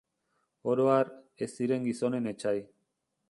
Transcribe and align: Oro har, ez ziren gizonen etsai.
Oro 0.71 0.87
har, 0.93 1.11
ez 1.45 1.49
ziren 1.59 1.87
gizonen 1.91 2.31
etsai. 2.35 2.57